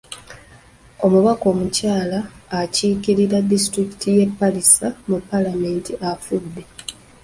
Omubaka 1.05 1.43
omukyala 1.53 2.19
akiiririra 2.59 3.37
disitulikiti 3.51 4.07
y'e 4.17 4.25
Palisa 4.37 4.87
mu 5.07 5.17
Paalamenti 5.27 5.91
afudde. 6.11 6.61